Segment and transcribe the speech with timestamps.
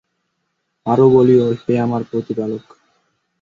[0.85, 2.65] আরো বলিও, হে আমার প্রতিপালক!